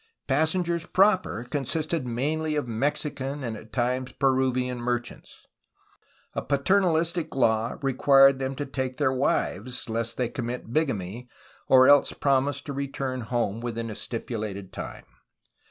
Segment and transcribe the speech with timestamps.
[0.25, 5.45] Passengers proper consisted mainly of Mexican and at times Peruvian merchants.
[6.33, 11.29] A paternalistic law required them to take their wives, lest they commit bigamy,
[11.67, 15.05] or else to promise to return home within a stipulated time.